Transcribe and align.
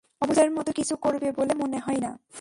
অবুঝের 0.21 0.49
মতো 0.51 0.71
কিছু 0.71 0.93
করবে 0.95 1.27
বলে 1.31 1.53
মনে 1.53 1.77
হয় 1.77 1.97
না। 1.97 2.11